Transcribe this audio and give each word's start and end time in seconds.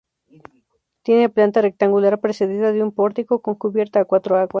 Tiene 1.03 1.29
planta 1.29 1.61
rectangular 1.61 2.19
precedida 2.19 2.71
de 2.71 2.81
un 2.81 2.91
pórtico 2.91 3.43
con 3.43 3.53
cubierta 3.53 3.99
a 3.99 4.05
cuatro 4.05 4.35
aguas. 4.35 4.49